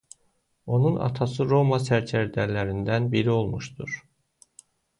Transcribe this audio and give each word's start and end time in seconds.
Onun 0.77 0.95
atası 1.07 1.43
Roma 1.51 1.79
sərkərdələrindən 1.89 3.07
biri 3.15 3.33
olmuşdur. 3.37 4.03